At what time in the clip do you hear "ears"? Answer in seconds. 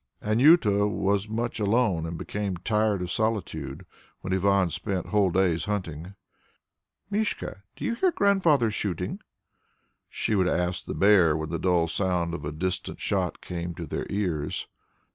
14.09-14.65